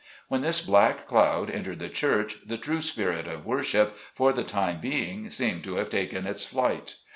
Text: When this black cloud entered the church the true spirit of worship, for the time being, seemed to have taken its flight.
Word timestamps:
When 0.29 0.41
this 0.41 0.65
black 0.65 1.05
cloud 1.05 1.51
entered 1.51 1.77
the 1.77 1.87
church 1.87 2.37
the 2.43 2.57
true 2.57 2.81
spirit 2.81 3.27
of 3.27 3.45
worship, 3.45 3.95
for 4.15 4.33
the 4.33 4.43
time 4.43 4.79
being, 4.81 5.29
seemed 5.29 5.63
to 5.65 5.75
have 5.75 5.91
taken 5.91 6.25
its 6.25 6.43
flight. 6.43 6.95